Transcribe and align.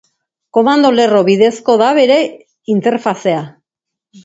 Komando-lerro 0.57 1.21
bidezkoa 1.27 1.77
da 1.83 1.91
bere 1.99 2.17
interfazea. 2.79 3.47